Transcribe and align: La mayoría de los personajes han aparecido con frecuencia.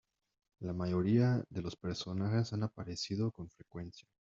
La 0.61 0.73
mayoría 0.73 1.43
de 1.51 1.61
los 1.61 1.75
personajes 1.75 2.53
han 2.53 2.63
aparecido 2.63 3.29
con 3.31 3.51
frecuencia. 3.51 4.07